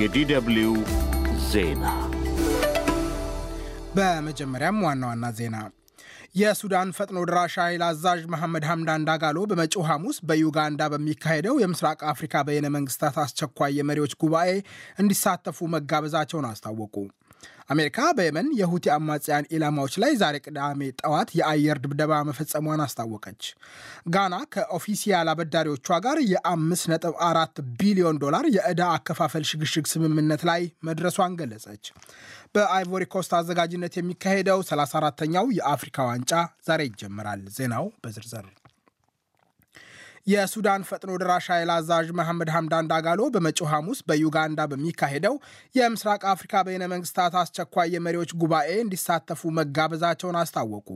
የዲደብልዩ 0.00 0.68
ዜና 1.46 1.84
በመጀመሪያም 3.96 4.76
ዋና 4.84 5.02
ዋና 5.10 5.26
ዜና 5.38 5.56
የሱዳን 6.38 6.92
ፈጥኖ 6.96 7.18
ድራሽ 7.28 7.54
ኃይል 7.62 7.82
አዛዥ 7.86 8.20
መሐመድ 8.34 8.64
ሐምዳን 8.68 9.06
ዳጋሎ 9.08 9.38
በመጪው 9.50 9.82
ሐሙስ 9.88 10.18
በዩጋንዳ 10.28 10.82
በሚካሄደው 10.92 11.56
የምስራቅ 11.62 12.00
አፍሪካ 12.12 12.42
በይነ 12.48 12.68
መንግስታት 12.76 13.16
አስቸኳይ 13.24 13.72
የመሪዎች 13.78 14.14
ጉባኤ 14.22 14.50
እንዲሳተፉ 15.02 15.68
መጋበዛቸውን 15.74 16.48
አስታወቁ። 16.50 16.94
አሜሪካ 17.70 17.98
በየመን 18.16 18.46
የሁቲ 18.58 18.86
አማጽያን 18.94 19.48
ኢላማዎች 19.54 19.94
ላይ 20.02 20.12
ዛሬ 20.20 20.36
ቅዳሜ 20.44 20.80
ጠዋት 21.00 21.30
የአየር 21.38 21.78
ድብደባ 21.82 22.20
መፈጸሟን 22.28 22.82
አስታወቀች። 22.84 23.42
ጋና 24.14 24.34
ከ 24.54 24.69
official 24.69 25.30
አበዳሪዎቿ 25.32 25.88
ጋር 26.06 26.18
የ5.4 26.30 27.60
ቢሊዮን 27.80 28.20
ዶላር 28.22 28.46
የዕዳ 28.56 28.84
አከፋፈል 28.94 29.44
ሽግሽግ 29.50 29.88
ስምምነት 29.92 30.44
ላይ 30.50 30.64
መድረሷን 30.88 31.36
ገለጸች። 31.40 31.84
በአይቮሪ 32.54 33.04
ኮስት 33.14 33.34
አዘጋጅነት 33.38 33.96
የሚካሄደው 33.98 34.62
34ተኛው 34.70 35.48
የአፍሪካ 35.58 36.06
ዋንጫ 36.08 36.32
ዛሬ 36.68 36.82
ይጀምራል። 36.88 37.42
ዜናው 37.58 37.86
በዝርዝር 38.04 38.46
የሱዳን 40.28 40.82
ፈጥኖ 40.88 41.10
ድራሽ 41.20 41.46
ኃይል 41.52 41.70
አዛዥ 41.74 42.08
መሐመድ 42.18 42.48
ሐምዳን 42.54 42.88
ዳጋሎ 42.90 43.20
በመጪው 43.34 43.66
ሐሙስ 43.70 43.98
በዩጋንዳ 44.08 44.60
በሚካሄደው 44.70 45.34
የምስራቅ 45.74 46.20
አፍሪካ 46.32 46.62
በይነ 46.66 46.84
መንግስታት 46.92 47.34
አስቸኳይ 47.40 47.88
የመሪዎች 47.94 48.32
ጉባኤ 48.42 48.70
እንዲሳተፉ 48.82 49.50
መጋበዛቸውን 49.58 50.38
አስታወቁ። 50.40 50.88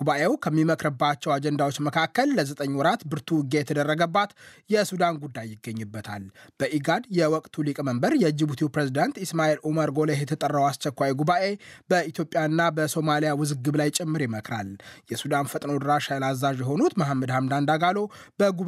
ጉባኤው 0.00 0.34
ከሚመክርባቸው 0.44 1.32
አጀንዳዎች 1.36 1.78
መካከል 1.88 2.28
ለዘጠኝ 2.38 2.74
ወራት 2.80 3.02
ብርቱ 3.10 3.38
ውጊያ 3.40 3.62
የተደረገባት 3.62 4.30
የሱዳን 4.70 5.18
ጉዳይ 5.24 5.48
ይገኝበታል። 5.52 6.22
በኢጋድ 6.60 7.04
የወቅቱ 7.18 7.64
ሊቀመንበር 7.68 8.14
የጅቡቲው 8.22 8.70
ፕሬዝዳንት 8.74 9.18
ኢስማኤል 9.26 9.58
ኡመር 9.68 9.92
ጎሌህ 9.98 10.22
የተጠራው 10.22 10.68
አስቸኳይ 10.70 11.12
ጉባኤ 11.20 11.44
በኢትዮጵያና 11.90 12.70
በሶማሊያ 12.76 13.32
ውዝግብ 13.40 13.74
ላይ 13.80 13.90
ጭምር 13.98 14.24
ይመክራል። 14.26 14.70
የሱዳን 15.10 15.50
ፈጥኖ 15.52 15.74
ድራሽ 15.82 16.06
ኃይል 16.12 16.26
አዛዥ 16.30 16.56
የሆኑት 16.64 16.96
መሐመድ 17.00 17.30
ሐምዳን 17.36 17.68
ዳጋሎ 17.68 17.98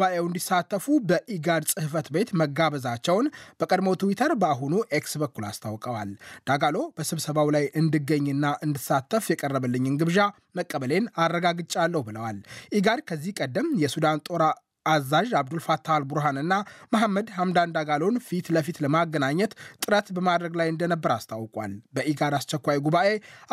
በጉባኤው 0.09 0.27
እንዲሳተፉ 0.29 0.85
በኢጋድ 1.09 1.63
ጽህፈት 1.73 2.07
ቤት 2.15 2.29
መጋበዛቸውን 2.41 3.27
በቀድሞ 3.61 3.89
ትዊተር 4.01 4.33
በአሁኑ 4.41 4.75
ኤክስ 4.99 5.13
በኩል 5.23 5.45
አስታውቀዋል። 5.49 6.11
ዳጋሎ 6.49 6.77
በስብሰባው 6.97 7.49
ላይ 7.57 7.65
እንድገኝና 7.81 8.45
እንድሳተፍ 8.67 9.27
የቀረበልኝን 9.33 9.99
ግብዣ 10.01 10.19
መቀበሌን 10.59 11.11
አረጋግጫለሁ 11.25 12.01
ብለዋል። 12.09 12.39
ኢጋድ 12.79 13.03
ከዚህ 13.11 13.35
ቀደም 13.41 13.69
የሱዳን 13.83 14.23
ጦር 14.29 14.45
አዛዥ 14.89 15.31
አብዱልፋታህ 15.39 15.95
አልቡርሃንና 15.95 16.53
መሐመድ 16.93 17.29
ሐምዳን 17.37 17.73
ዳጋሎን 17.77 18.17
ፊት 18.27 18.47
ለፊት 18.55 18.77
ለማገናኘት 18.85 19.53
ጥረት 19.83 20.09
በማድረግ 20.17 20.53
ላይ 20.61 20.69
እንደነበር 20.73 21.13
አስታውቋል። 21.15 21.73
በኢጋድ 21.97 22.35
አስቸኳይ 22.39 22.79
ጉባኤ 22.87 23.09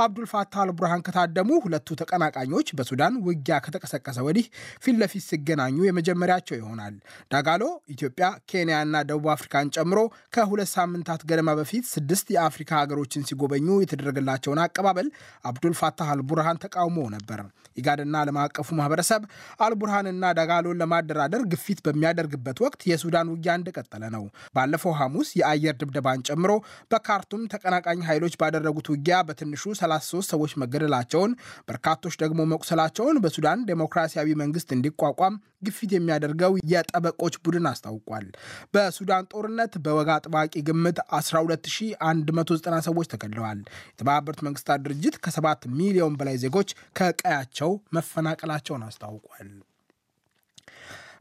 አብዱልፋታህ 0.06 0.62
አልቡርሃን 0.64 1.06
ከታደሙ 1.08 1.50
ሁለቱ 1.66 1.98
ተቀናቃኞች 2.02 2.68
በሱዳን 2.78 3.20
ውጊያ 3.28 3.58
ከተቀሰቀሰ 3.66 4.18
ወዲህ 4.28 4.48
ፊት 4.84 4.96
ለፊት 5.02 5.26
ሲገናኙ 5.30 5.78
የመጀመሪያቸው 5.86 6.58
ይሆናል። 6.60 6.96
ዳጋሎ 7.32 7.64
ኢትዮጵያ፣ 7.96 8.22
ኬንያና 8.50 8.96
ደቡብ 9.10 9.28
አፍሪካን 9.36 9.72
ጨምሮ 9.76 10.00
ከሁለት 10.36 10.72
ሳምንታት 10.76 11.22
ገደማ 11.30 11.50
በፊት 11.60 11.86
ስድስት 11.94 12.28
የአፍሪካ 12.36 12.72
ሀገሮችን 12.82 13.28
ሲጎበኙ 13.28 13.68
የተደረገላቸውን 13.82 14.64
አቀባበል 14.66 15.08
አብዱልፋታህ 15.50 16.10
አልቡርሃን 16.14 16.62
ተቃውሞ 16.66 16.98
ነበር። 17.16 17.40
ኢጋድና 17.78 18.16
ዓለም 18.22 18.38
አቀፉ 18.42 18.68
ማህበረሰብ 18.78 19.22
አልቡርሃንና 19.66 20.26
ዳጋሎን 20.38 20.80
ለማደራ 20.82 21.22
ለማደራደር 21.28 21.44
ግፊት 21.52 21.80
በሚያደርግበት 21.86 22.58
ወቅት 22.64 22.82
የሱዳን 22.90 23.30
ውጊያ 23.34 23.52
እንደቀጠለ 23.58 24.04
ነው። 24.16 24.24
ባለፈው 24.56 24.94
ሐሙስ 25.00 25.30
የአየር 25.40 25.76
ድብደባን 25.80 26.24
ጨምሮ 26.28 26.52
በካርቱም 26.92 27.44
ተቀናቃኝ 27.54 28.00
ኃይሎች 28.10 28.34
ባደረጉት 28.42 28.88
ውጊያ 28.94 29.18
በትንሹ 29.28 29.64
33 29.80 30.34
ሰዎች 30.34 30.54
መገደላቸውን፣ 30.62 31.32
በርካቶች 31.68 32.16
ደግሞ 32.24 32.40
መቁሰላቸውን 32.54 33.20
በሱዳን 33.26 33.66
ዴሞክራሲያዊ 33.70 34.38
መንግስት 34.44 34.70
እንዲቋቋም 34.78 35.36
ግፊት 35.66 35.92
የሚያደርገው 35.96 36.54
የጠበቆች 36.72 37.36
ቡድን 37.44 37.68
አስታውቋል። 37.70 38.26
በሱዳን 38.74 39.30
ጦርነት 39.34 39.76
በወግ 39.86 40.10
አጥባቂ 40.16 40.54
ግምት 40.68 40.98
12190 41.20 42.82
ሰዎች 42.90 43.10
ተገድለዋል። 43.14 43.62
የተባበሩት 43.90 44.44
መንግስታት 44.48 44.84
ድርጅት 44.88 45.18
ከ7 45.26 45.70
ሚሊዮን 45.80 46.18
በላይ 46.20 46.38
ዜጎች 46.46 46.70
ከቀያቸው 47.00 47.72
መፈናቀላቸውን 47.98 48.86
አስታውቋል። 48.90 49.50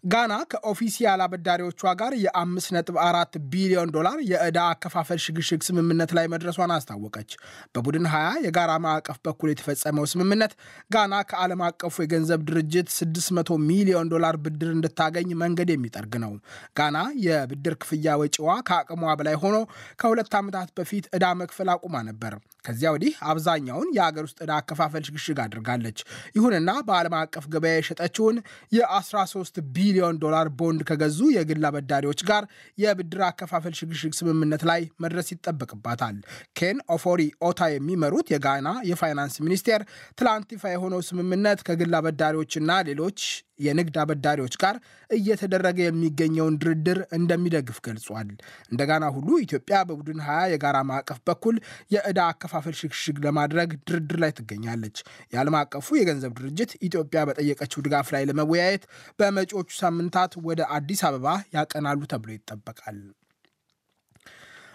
ጋና 0.04 0.32
ከኦፊሲያል 0.50 1.20
አበዳሪዎቿ 1.24 1.82
ጋር 2.00 2.12
የ5.4 2.22 3.36
ቢሊዮን 3.52 3.92
ዶላር 3.94 4.18
የዕዳ 4.30 4.58
አከፋፈል 4.72 5.20
ሽግሽግ 5.24 5.60
ስምምነት 5.68 6.10
ላይ 6.18 6.26
መድረሷን 6.32 6.72
አስታወቀች። 6.74 7.30
በቡድን 7.74 8.06
20 8.10 8.42
የጋራ 8.46 8.72
ማዕቀፍ 8.84 9.18
በኩል 9.26 9.50
የተፈጸመው 9.52 10.06
ስምምነት 10.12 10.52
ጋና 10.94 11.22
ከዓለም 11.30 11.62
አቀፉ 11.68 11.94
የገንዘብ 12.04 12.42
ድርጅት 12.50 12.90
600 12.96 13.58
ሚሊዮን 13.70 14.10
ዶላር 14.14 14.38
ብድር 14.44 14.72
እንድታገኝ 14.74 15.30
መንገድ 15.42 15.72
የሚጠርግ 15.74 16.14
ነው። 16.24 16.34
ጋና 16.78 16.96
የብድር 17.24 17.76
ክፍያ 17.82 18.18
ወጪዋ 18.22 18.58
ከአቅሟ 18.68 18.92
በላይ 19.20 19.38
ሆኖ 19.42 19.56
ከሁለት 20.00 20.36
ዓመታት 20.40 20.70
በፊት 20.78 21.08
ዕዳ 21.16 21.32
መክፈል 21.40 21.70
አቁማ 21.74 22.02
ነበር። 22.08 22.34
ከዚያ 22.64 22.90
ወዲህ 22.94 23.14
አብዛኛውን 23.30 23.88
የአገር 23.96 24.24
ውስጥ 24.26 24.38
ዕዳ 24.44 24.52
አከፋፈል 24.60 25.02
ሽግሽግ 25.08 25.38
አድርጋለች። 25.42 25.98
ይሁንና 26.36 26.70
በዓለም 26.86 27.16
አቀፍ 27.18 27.44
ገበያ 27.52 27.74
የሸጠችውን 27.78 28.36
የ13 28.72 29.58
ቢሊዮን 29.94 30.16
ዶላር 30.22 30.46
ቦንድ 30.58 30.80
ከገዙ 30.88 31.18
የግል 31.34 31.64
አበዳሪዎች 31.68 32.20
ጋር 32.28 32.44
የብድር 32.78 33.20
አከፋፈል 33.26 33.74
ሽግሽግ 33.78 34.12
ስምምነት 34.18 34.62
ላይ 34.70 34.82
መድረስ 35.04 35.28
ይጠበቅባታል። 35.34 36.16
ኬን 36.58 36.78
ኦፎሪ 36.94 37.20
ኦታ 37.48 37.70
የሚመሩት 37.72 38.26
የጋና 38.34 38.68
የፋይናንስ 38.90 39.36
ሚኒስቴር 39.46 39.82
ትላንት 40.18 40.50
ይፋ 40.56 40.64
የሆነው 40.74 41.02
ስምምነት 41.08 41.60
ከግል 41.68 41.94
አበዳሪዎችና 41.98 42.70
ሌሎች 42.90 43.20
የንግድ 43.64 43.96
አበዳሪዎች 44.02 44.54
ጋር 44.62 44.76
እየተደረገ 45.10 45.78
የሚገኘውን 45.82 46.54
ድርድር 46.62 46.98
እንደሚደግፍ 47.16 47.76
ገልጿል። 47.86 48.30
እንደ 48.70 48.80
ጋና 48.88 49.04
ሁሉ 49.16 49.28
ኢትዮጵያ 49.44 49.76
በቡድን 49.88 50.20
ሀያ 50.26 50.40
የጋራ 50.52 50.76
ማዕቀፍ 50.88 51.18
በኩል 51.28 51.56
የዕዳ 51.94 52.20
አከፋፈል 52.30 52.74
ሽግሽግ 52.80 53.18
ለማድረግ 53.26 53.70
ድርድር 53.88 54.18
ላይ 54.24 54.32
ትገኛለች። 54.38 54.96
የዓለም 55.34 55.56
አቀፉ 55.60 55.96
የገንዘብ 55.98 56.32
ድርጅት 56.40 56.72
ኢትዮጵያ 56.88 57.22
በጠየቀችው 57.28 57.84
ድጋፍ 57.86 58.10
ላይ 58.14 58.24
ለመወያየት 58.30 58.84
በመጪዎቹ 59.18 59.70
ሳምንታት 59.84 60.32
ወደ 60.48 60.60
አዲስ 60.76 61.02
አበባ 61.08 61.26
ያቀናሉ 61.56 62.00
ተብሎ 62.12 62.30
ይጠበቃል። 62.36 62.98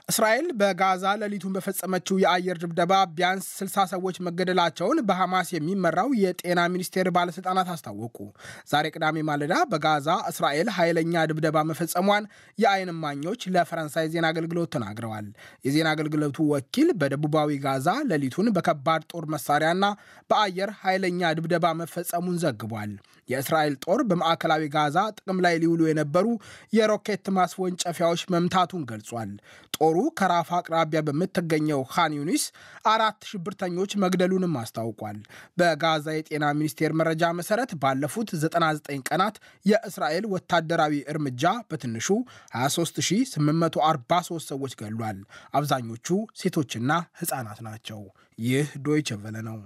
እስራኤል 0.09 0.47
በጋዛ 0.59 1.03
ሌሊቱን 1.22 1.53
በፈጸመችው 1.56 2.16
የአየር 2.22 2.58
ድብደባ 2.62 2.94
ቢያንስ 3.12 3.47
60 3.59 3.84
ሰዎች 3.92 4.16
መገደላቸውን 4.28 5.00
በሐማስ 5.08 5.50
የሚመራው 5.56 6.09
የጤና 6.22 6.62
ሚኒስቴር 6.74 7.08
ባለሥልጣናት 7.18 7.70
አስታወቁ። 7.74 8.18
ዛሬ 8.72 8.86
ቅዳሜ 8.96 9.24
ማለዳ 9.30 9.56
በጋዛ 9.74 10.08
እስራኤል 10.31 10.69
ኃይለኛ 10.78 11.25
ድብደባ 11.31 11.64
መፈጸሟን 11.72 12.25
የዓይን 12.59 12.92
እማኞች 12.96 13.44
ለፈረንሳይ 13.56 14.09
ዜና 14.14 14.25
አገልግሎት 14.34 14.72
ተናግረዋል። 14.75 15.28
የዜና 15.68 15.88
አገልግሎቱ 15.96 16.48
ወኪል 16.53 16.90
በደቡባዊ 17.02 17.59
ጋዛ 17.66 17.88
ሌሊቱን 18.12 18.50
በከባድ 18.58 19.06
ጦር 19.14 19.28
መሳሪያና 19.36 19.86
በአየር 20.30 20.72
ኃይለኛ 20.81 21.31
ድብደባ 21.40 21.75
መፈጸሙን 21.81 22.42
ዘግቧል። 22.44 22.92
የእስራኤል 23.30 23.74
ጦር 23.84 24.00
በማዕከላዊ 24.09 24.64
ጋዛ 24.74 24.98
ጥቅም 25.18 25.40
ላይ 25.46 25.56
ሊውሉ 25.62 25.81
የነበሩ 25.88 26.25
የሮኬት 26.74 27.25
ማስወንጨፊያዎች 27.36 28.22
መምታቱን 28.34 28.84
ገልጿል። 28.90 29.31
ጦሩ 29.78 29.98
ከራፋ 30.20 30.50
አቅራቢያ 30.60 31.00
በምትገኘው 31.08 31.82
ካን 31.92 32.14
ዩኒስ 32.18 32.44
አራት 32.92 33.20
ሽብርተኞች 33.30 33.92
መግደሉንም 34.04 34.54
አስታውቋል። 34.62 35.18
በጋዛ 35.60 36.08
የጤና 36.16 36.46
ሚኒስቴር 36.60 36.94
መረጃ 37.00 37.24
መሰረት 37.40 37.74
ባለፉት 37.84 38.30
99 38.38 39.04
ቀናት 39.10 39.36
የእስራኤል 39.66 40.28
ወታደራዊ 40.34 40.94
እርምጃ 41.12 41.44
በትንሹ 41.70 42.08
23843 42.60 44.18
ሰዎች 44.51 44.74
ገሏል። 44.81 45.19
አብዛኞቹ 45.56 46.07
ሴቶችና 46.42 46.92
ሕፃናት 47.22 47.62
ናቸው። 47.68 48.02
ይህ 48.40 48.68
ዶይቸ 48.84 49.10
ቨለ 49.22 49.38
ነው። 49.48 49.57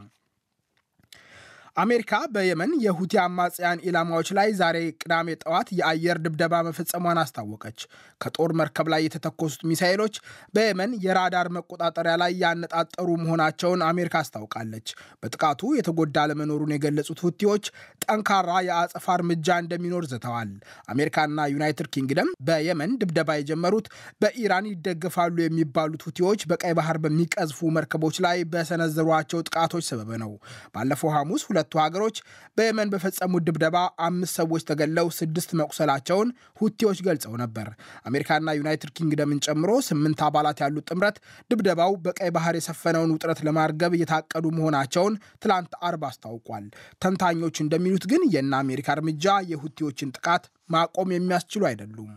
አሜሪካ 1.77 2.13
በየመን 2.33 2.71
የሁቲ 2.83 3.13
አማጽያን 3.21 3.79
ኢላማዎች 3.87 4.27
ላይ 4.37 4.49
ዛሬ 4.57 4.77
ቅዳሜ 4.95 5.27
ጠዋት 5.41 5.69
የአየር 5.77 6.17
ድብደባ 6.25 6.55
መፈጸሟን 6.67 7.19
አስታወቀች። 7.21 7.79
ከጦር 8.21 8.51
መርከብ 8.59 8.87
ላይ 8.93 9.01
የተተኮሱት 9.05 9.61
ሚሳይሎች 9.69 10.15
በየመን 10.53 10.91
የራዳር 11.05 11.47
መቆጣጠሪያ 11.55 12.13
ላይ 12.21 12.33
ያነጣጠሩ 12.43 13.07
መሆናቸውን 13.23 13.81
አሜሪካ 13.87 14.21
አስታውቃለች። 14.21 14.87
በጥቃቱ 15.23 15.71
የተጎዳ 15.77 16.17
አለመኖሩን 16.25 16.75
የገለጹት 16.75 17.23
ሁቲዎች 17.25 17.65
ጠንካራ 18.05 18.59
የአጸፋ 18.67 19.07
እርምጃ 19.17 19.57
እንደሚኖር 19.63 20.05
ዝተዋል። 20.11 20.51
አሜሪካና 20.89 21.47
ዩናይትድ 21.53 21.89
ኪንግደም 21.95 22.29
በየመን 22.47 22.93
ድብደባ 23.01 23.39
የጀመሩት 23.39 23.89
በኢራን 24.21 24.69
ይደገፋሉ 24.73 25.35
የሚባሉት 25.45 26.05
ሁቲዎች 26.09 26.41
በቀይ 26.51 26.75
ባህር 26.79 26.99
በሚቀዝፉ 27.03 27.73
መርከቦች 27.77 28.15
ላይ 28.25 28.37
በሰነዘሯቸው 28.53 29.43
ጥቃቶች 29.47 29.83
ሰበብ 29.91 30.13
ነው። 30.23 30.31
ባለፈው 30.73 31.13
ሐሙስ 31.17 31.43
ሁለቱ 31.63 31.79
ሀገሮች 31.81 32.17
በየመን 32.57 32.89
በፈጸሙት 32.93 33.43
ድብደባ 33.47 33.77
አምስት 34.05 34.33
ሰዎች 34.39 34.63
ተገለው 34.69 35.07
ስድስት 35.17 35.49
መቁሰላቸውን 35.59 36.29
ሁቲዎች 36.61 36.99
ገልጸው 37.05 37.33
ነበር። 37.41 37.67
አሜሪካና 38.07 38.55
ዩናይትድ 38.59 38.91
ኪንግደምን 38.97 39.39
ጨምሮ 39.45 39.71
ስምንት 39.87 40.21
አባላት 40.27 40.57
ያሉት 40.63 40.87
ጥምረት 40.91 41.17
ድብደባው 41.51 41.93
በቀይ 42.05 42.31
ባህር 42.37 42.57
የሰፈነውን 42.59 43.13
ውጥረት 43.15 43.41
ለማርገብ 43.47 43.95
እየታቀዱ 43.97 44.45
መሆናቸውን 44.57 45.15
ትላንት 45.43 45.73
አርብ 45.87 46.03
አስታውቋል። 46.09 46.67
ተንታኞች 47.03 47.55
እንደሚሉት 47.65 48.05
ግን 48.13 48.23
የእነ 48.35 48.53
አሜሪካ 48.63 48.89
እርምጃ 48.97 49.25
የሁቲዎችን 49.51 50.13
ጥቃት 50.17 50.45
ማቆም 50.69 51.15
የሚያስችሉ 51.15 51.63
አይደሉም። 51.69 52.11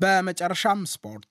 በመጨረሻም 0.00 0.80
ስፖርት 0.92 1.30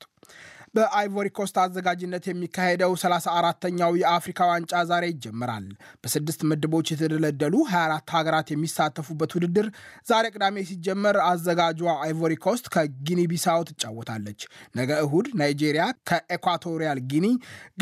በአይቮሪ 0.75 1.27
ኮስት 1.38 1.56
አዘጋጅነት 1.62 2.25
የሚካሄደው 2.27 2.91
34ተኛው 3.00 3.91
የአፍሪካ 4.01 4.39
ዋንጫ 4.51 4.81
ዛሬ 4.91 5.06
ይጀምራል። 5.09 5.65
በስድስት 6.03 6.41
ምድቦች 6.50 6.88
የተደለደሉ 6.94 7.56
24 7.71 8.13
ሀገራት 8.15 8.50
የሚሳተፉበት 8.53 9.31
ውድድር 9.38 9.68
ዛሬ 10.07 10.25
ቅዳሜ 10.33 10.63
ሲጀመር 10.69 11.18
አዘጋጇ 11.25 11.81
አይቮሪ 12.06 12.35
ኮስት 12.45 12.68
ከጊኒ 12.75 13.19
ቢሳው 13.31 13.65
ትጫወታለች። 13.69 14.39
ነገ 14.79 15.00
እሁድ 15.06 15.27
ናይጄሪያ 15.41 15.88
ከኤኳቶሪያል 16.12 17.01
ጊኒ፣ 17.12 17.27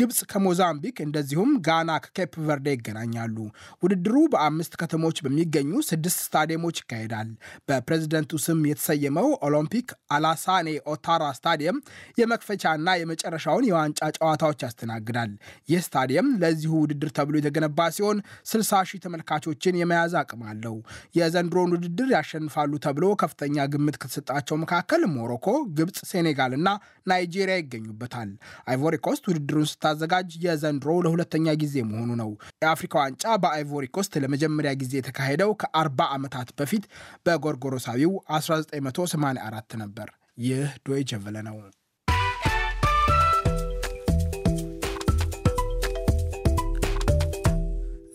ግብፅ 0.00 0.18
ከሞዛምቢክ 0.32 0.96
እንደዚሁም 1.06 1.52
ጋና 1.68 1.90
ከኬፕ 2.06 2.34
ቨርዴ 2.48 2.68
ይገናኛሉ። 2.76 3.36
ውድድሩ 3.82 4.16
በአምስት 4.34 4.74
ከተሞች 4.82 5.18
በሚገኙ 5.24 5.72
ስድስት 5.90 6.20
ስታዲየሞች 6.26 6.76
ይካሄዳል። 6.82 7.30
በፕሬዝደንቱ 7.68 8.42
ስም 8.44 8.60
የተሰየመው 8.70 9.30
ኦሎምፒክ 9.46 9.88
አላሳኔ 10.14 10.68
ኦታራ 10.92 11.24
ስታዲየም 11.38 11.80
የመክፈቻ 12.20 12.64
እና 12.80 12.90
የመጨረሻውን 12.98 13.66
የዋንጫ 13.68 14.00
ጨዋታዎች 14.16 14.60
ያስተናግዳል። 14.64 15.32
ይህ 15.68 15.80
ስታዲየም 15.86 16.28
ለዚሁ 16.42 16.72
ውድድር 16.82 17.10
ተብሎ 17.16 17.34
የተገነባ 17.40 17.88
ሲሆን 17.96 18.18
60 18.50 18.82
ሺህ 18.90 19.02
ተመልካቾችን 19.04 19.78
የመያዝ 19.80 20.14
አቅም 20.20 20.42
አለው። 20.50 20.76
የዘንድሮን 21.18 21.74
ውድድር 21.76 22.08
ያሸንፋሉ 22.14 22.72
ተብሎ 22.84 23.04
ከፍተኛ 23.22 23.66
ግምት 23.72 23.98
ከተሰጣቸው 24.02 24.58
መካከል 24.62 25.02
ሞሮኮ፣ 25.14 25.46
ግብፅ፣ 25.76 25.98
ሴኔጋል 26.10 26.52
እና 26.56 26.68
ናይጄሪያ 27.06 27.56
ይገኙበታል። 27.60 28.30
አይቮሪ 28.70 28.94
ኮስት 29.06 29.24
ውድድሩን 29.30 29.68
ስታዘጋጅ 29.72 30.30
የዘንድሮ 30.44 30.90
ለሁለተኛ 31.04 31.46
ጊዜ 31.62 31.76
መሆኑ 31.90 32.10
ነው። 32.20 32.30
የአፍሪካ 32.62 32.94
ዋንጫ 33.02 33.24
በአይቮሪ 33.42 33.84
ኮስት 33.94 34.14
ለመጀመሪያ 34.22 34.72
ጊዜ 34.80 34.94
የተካሄደው 35.00 35.52
ከ40 35.62 36.08
ዓመታት 36.14 36.48
በፊት 36.60 36.86
በጎርጎሮሳዊው 37.26 38.14
1984 38.36 39.78
ነበር። 39.82 40.08
ይህ 40.42 40.68
ዶይቸ 40.86 41.12
ቨለ 41.22 41.38
ነው። 41.46 41.56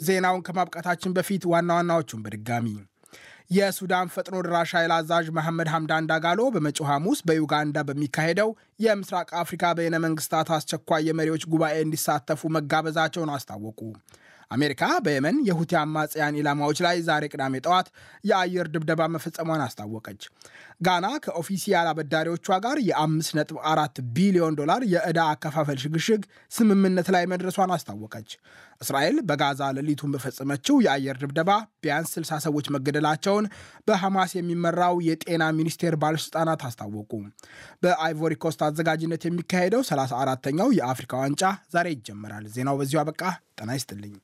ዜናውን 0.07 0.44
ከማብቃታችን 0.48 1.16
በፊት 1.18 1.44
ዋና 1.52 1.69
ዋናዎቹን 1.78 2.24
በድጋሚ 2.25 2.68
የሱዳን 3.52 4.12
ፈጥኖ 4.13 4.36
ድራሽ 4.46 4.72
ኃይል 4.78 4.92
አዛዥ 4.96 5.25
መሐመድ 5.38 5.68
ሐምዳን 5.74 6.07
ዳጋሎ 6.12 6.42
በመጪው 6.54 6.88
ሐሙስ 6.92 7.19
በዩጋንዳ 7.28 7.84
በሚካሄደው 7.90 8.50
የምስራቅ 8.86 9.30
አፍሪካ 9.42 9.74
በይነ 9.78 9.96
መንግስታት 10.06 10.50
አስቸኳይ 10.56 11.04
የመሪዎች 11.10 11.44
ጉባኤ 11.52 11.75
እንዲሳተፉ 11.84 12.50
መጋበዛቸውን 12.56 13.34
አስታወቁ። 13.36 13.80
አሜሪካ 14.51 14.83
በየመን 15.06 15.38
የሁቲ 15.47 15.71
አማጽያን 15.80 16.38
ኢላማዎች 16.39 16.80
ላይ 16.86 16.97
ዛሬ 17.07 17.24
ቅዳሜ 17.31 17.56
ጠዋት 17.65 17.88
የአየር 18.24 18.68
ድብደባ 18.74 19.07
መፈጸሟን 19.13 19.63
አስታወቀች። 19.65 20.21
ጋና 20.81 21.07
ከኦፊሲያል 21.25 21.88
አበዳሪዎቿ 21.92 22.47
ጋር 22.65 22.77
የ5.4 22.88 24.01
ቢሊዮን 24.15 24.57
ዶላር 24.59 24.81
የዕዳ 24.94 25.19
አከፋፈል 25.31 25.80
ሽግሽግ 25.83 26.21
ስምምነት 26.51 27.09
ላይ 27.15 27.25
መድረሷን 27.33 27.74
አስታወቀች። 27.75 28.30
እስራኤል 28.81 29.18
በጋዛ 29.27 29.62
ሌሊቱን 29.77 30.13
በፈጸመችው 30.15 30.75
የአየር 30.86 31.18
ድብደባ 31.21 31.51
ቢያንስ 31.83 32.12
60 32.18 32.39
ሰዎች 32.47 32.68
መገደላቸውን 32.75 33.45
በሐማስ 33.88 34.31
የሚመራው 34.38 34.95
የጤና 35.07 35.44
ሚኒስቴር 35.59 35.95
ባለሥልጣናት 36.01 36.63
አስታወቁ። 36.69 37.12
በአይቮሪ 37.83 38.36
ኮስት 38.45 38.63
አዘጋጅነት 38.68 39.25
የሚካሄደው 39.25 39.83
34ተኛው 39.92 40.71
የአፍሪካ 40.80 41.15
ዋንጫ 41.24 41.44
ዛሬ 41.71 41.89
ይጀምራል። 41.95 42.47
ዜናው 42.56 42.77
በዚሁ 42.81 43.00
አበቃ። 43.03 43.21
ጤና 43.59 43.71
ይስጥልኝ። 43.77 44.15